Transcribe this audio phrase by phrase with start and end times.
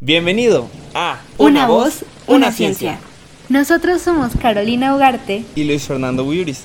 [0.00, 2.98] Bienvenido a Una, voz, una, ciencia.
[3.48, 6.62] Nosotros somos Carolina Ugarte y Luis Fernando Buyuris.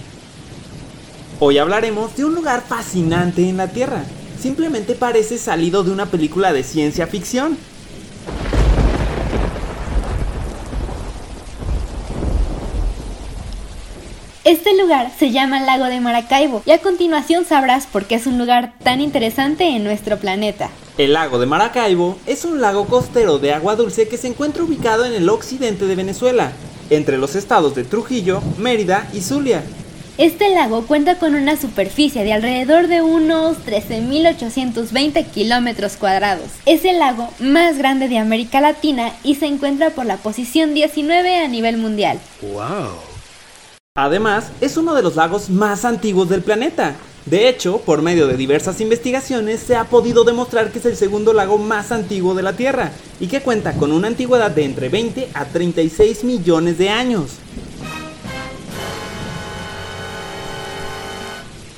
[1.39, 4.03] Hoy hablaremos de un lugar fascinante en la Tierra.
[4.39, 7.57] Simplemente parece salido de una película de ciencia ficción.
[14.47, 18.37] Este lugar se llama Lago de Maracaibo y a continuación sabrás por qué es un
[18.37, 20.69] lugar tan interesante en nuestro planeta.
[20.97, 25.03] El lago de Maracaibo es un lago costero de agua dulce que se encuentra ubicado
[25.03, 26.53] en el occidente de Venezuela,
[26.89, 29.63] entre los estados de Trujillo, Mérida y Zulia.
[30.17, 36.51] Este lago cuenta con una superficie de alrededor de unos 13.820 kilómetros cuadrados.
[36.65, 41.35] Es el lago más grande de América Latina y se encuentra por la posición 19
[41.35, 42.17] a nivel mundial.
[42.41, 43.06] ¡Wow!
[43.97, 46.95] Además, es uno de los lagos más antiguos del planeta.
[47.25, 51.33] De hecho, por medio de diversas investigaciones se ha podido demostrar que es el segundo
[51.33, 55.29] lago más antiguo de la Tierra y que cuenta con una antigüedad de entre 20
[55.33, 57.31] a 36 millones de años.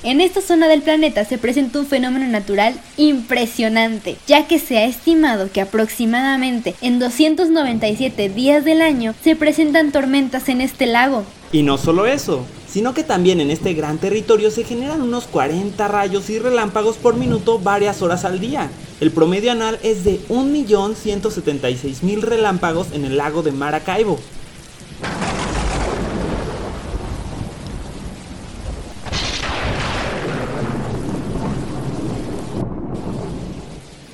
[0.03, 4.83] En esta zona del planeta se presenta un fenómeno natural impresionante, ya que se ha
[4.83, 11.23] estimado que aproximadamente en 297 días del año se presentan tormentas en este lago.
[11.51, 15.87] Y no solo eso, sino que también en este gran territorio se generan unos 40
[15.87, 18.69] rayos y relámpagos por minuto varias horas al día.
[18.99, 24.19] El promedio anual es de 1.176.000 relámpagos en el lago de Maracaibo.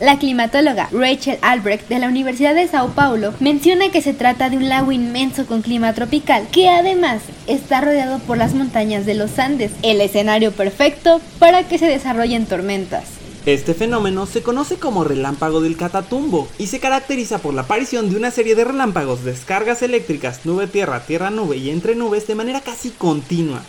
[0.05, 4.57] La climatóloga Rachel Albrecht de la Universidad de Sao Paulo menciona que se trata de
[4.57, 9.39] un lago inmenso con clima tropical que además está rodeado por las montañas de los
[9.39, 13.05] Andes, el escenario perfecto para que se desarrollen tormentas.
[13.47, 18.17] Este fenómeno se conoce como relámpago del Catatumbo y se caracteriza por la aparición de
[18.17, 23.63] una serie de relámpagos, descargas eléctricas, nube-tierra, tierra-nube y entre nubes de manera casi continua,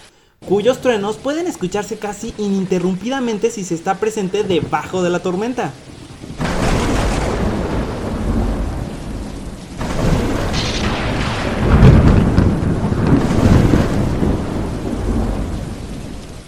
[0.46, 5.72] cuyos truenos pueden escucharse casi ininterrumpidamente si se está presente debajo de la tormenta.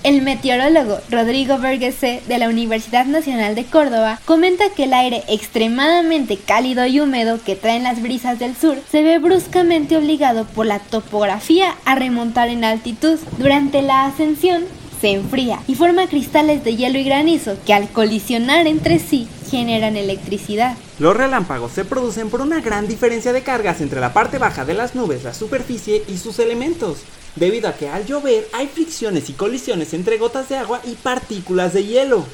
[0.08, 6.38] El meteorólogo Rodrigo Vergese de la Universidad Nacional de Córdoba comenta que el aire extremadamente
[6.38, 10.78] cálido y húmedo que traen las brisas del sur se ve bruscamente obligado por la
[10.78, 13.19] topografía a remontar en altitud.
[13.36, 14.64] Durante la ascensión
[14.98, 19.97] se enfría y forma cristales de hielo y granizo que al colisionar entre sí generan
[19.97, 20.76] electricidad.
[20.98, 24.75] Los relámpagos se producen por una gran diferencia de cargas entre la parte baja de
[24.75, 26.98] las nubes, la superficie y sus elementos
[27.36, 31.72] debido a que al llover hay fricciones y colisiones entre gotas de agua y partículas
[31.72, 32.25] de hielo.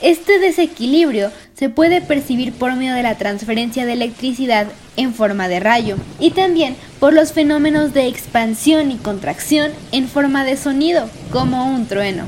[0.00, 4.66] Este desequilibrio se puede percibir por medio de la transferencia de electricidad
[4.96, 10.44] en forma de rayo y también por los fenómenos de expansión y contracción en forma
[10.44, 12.24] de sonido, como un trueno.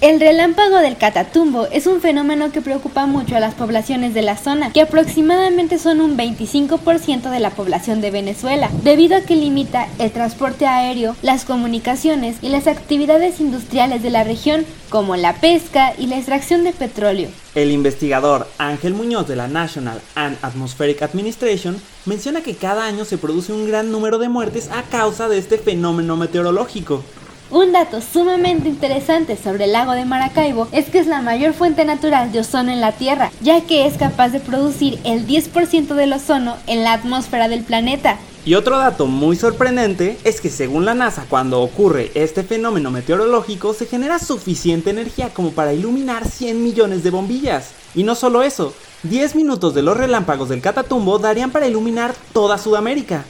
[0.00, 4.36] El relámpago del Catatumbo es un fenómeno que preocupa mucho a las poblaciones de la
[4.36, 9.88] zona, que aproximadamente son un 25% de la población de Venezuela, debido a que limita
[9.98, 15.92] el transporte aéreo, las comunicaciones y las actividades industriales de la región, como la pesca
[15.98, 17.30] y la extracción de petróleo.
[17.56, 21.76] El investigador Ángel Muñoz de la National and Atmospheric Administration
[22.06, 25.58] menciona que cada año se produce un gran número de muertes a causa de este
[25.58, 27.02] fenómeno meteorológico.
[27.50, 31.86] Un dato sumamente interesante sobre el lago de Maracaibo es que es la mayor fuente
[31.86, 36.12] natural de ozono en la Tierra, ya que es capaz de producir el 10% del
[36.12, 38.18] ozono en la atmósfera del planeta.
[38.44, 43.72] Y otro dato muy sorprendente es que según la NASA cuando ocurre este fenómeno meteorológico
[43.72, 47.70] se genera suficiente energía como para iluminar 100 millones de bombillas.
[47.94, 52.58] Y no solo eso, 10 minutos de los relámpagos del Catatumbo darían para iluminar toda
[52.58, 53.24] Sudamérica.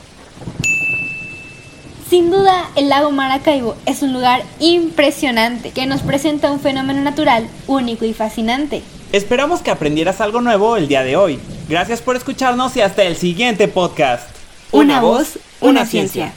[2.08, 7.46] Sin duda, el lago Maracaibo es un lugar impresionante que nos presenta un fenómeno natural
[7.66, 8.82] único y fascinante.
[9.12, 11.38] Esperamos que aprendieras algo nuevo el día de hoy.
[11.68, 14.26] Gracias por escucharnos y hasta el siguiente podcast.
[14.72, 16.26] Una, voz, una, ciencia.